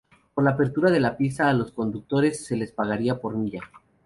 Por 0.33 0.43
la 0.43 0.49
apertura 0.49 0.89
de 0.89 0.99
la 0.99 1.15
pista 1.15 1.47
a 1.47 1.53
los 1.53 1.73
constructores 1.73 2.43
se 2.43 2.55
les 2.55 2.71
pagaría 2.71 3.21
por 3.21 3.37
milla. 3.37 3.61